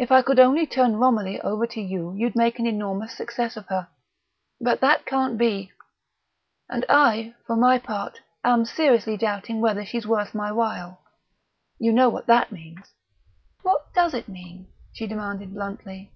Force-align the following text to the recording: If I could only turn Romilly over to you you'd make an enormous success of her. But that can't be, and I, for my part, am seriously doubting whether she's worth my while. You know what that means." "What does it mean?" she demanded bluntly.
If 0.00 0.10
I 0.10 0.20
could 0.20 0.40
only 0.40 0.66
turn 0.66 0.96
Romilly 0.96 1.40
over 1.42 1.64
to 1.64 1.80
you 1.80 2.12
you'd 2.14 2.34
make 2.34 2.58
an 2.58 2.66
enormous 2.66 3.16
success 3.16 3.56
of 3.56 3.66
her. 3.66 3.86
But 4.60 4.80
that 4.80 5.06
can't 5.06 5.38
be, 5.38 5.70
and 6.68 6.84
I, 6.88 7.36
for 7.46 7.54
my 7.54 7.78
part, 7.78 8.20
am 8.42 8.64
seriously 8.64 9.16
doubting 9.16 9.60
whether 9.60 9.84
she's 9.84 10.08
worth 10.08 10.34
my 10.34 10.50
while. 10.50 11.02
You 11.78 11.92
know 11.92 12.08
what 12.08 12.26
that 12.26 12.50
means." 12.50 12.94
"What 13.62 13.94
does 13.94 14.12
it 14.12 14.26
mean?" 14.26 14.72
she 14.92 15.06
demanded 15.06 15.54
bluntly. 15.54 16.10